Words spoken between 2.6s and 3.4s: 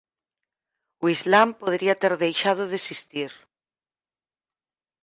de existir.